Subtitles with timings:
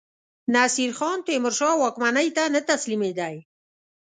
[0.55, 3.35] نصیرخان تیمورشاه واکمنۍ ته نه تسلیمېدی.